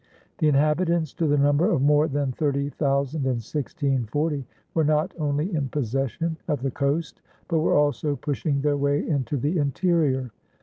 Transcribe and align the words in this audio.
The 0.39 0.47
inhabitants 0.47 1.13
to 1.13 1.27
the 1.27 1.37
number 1.37 1.69
of 1.69 1.83
more 1.83 2.07
than 2.07 2.31
thirty 2.31 2.69
thousand 2.71 3.19
in 3.25 3.33
1640 3.37 4.47
were 4.73 4.83
not 4.83 5.13
only 5.19 5.53
in 5.53 5.69
possession 5.69 6.37
of 6.47 6.63
the 6.63 6.71
coast 6.71 7.21
but 7.47 7.59
were 7.59 7.75
also 7.77 8.15
pushing 8.15 8.61
their 8.61 8.77
way 8.77 9.07
into 9.07 9.37
the 9.37 9.59
interior. 9.59 10.31